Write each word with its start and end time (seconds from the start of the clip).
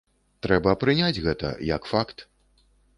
Трэба 0.45 0.73
прыняць 0.85 1.21
гэта, 1.27 1.55
як 1.75 1.81
факт. 1.95 2.29